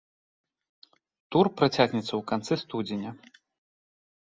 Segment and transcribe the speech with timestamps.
[1.35, 3.11] Тур працягнецца ў канцы студзеня.